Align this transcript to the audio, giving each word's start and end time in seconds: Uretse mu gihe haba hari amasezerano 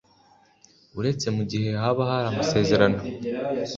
Uretse 0.99 1.27
mu 1.35 1.43
gihe 1.51 1.69
haba 1.81 2.03
hari 2.09 2.27
amasezerano 2.31 2.99